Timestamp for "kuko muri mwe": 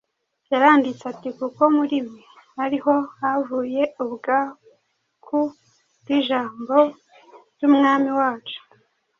1.39-2.21